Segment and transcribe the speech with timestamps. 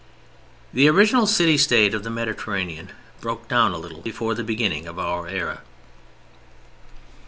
[0.73, 4.97] The original city state of the Mediterranean broke down a little before the beginning of
[4.97, 5.61] our era.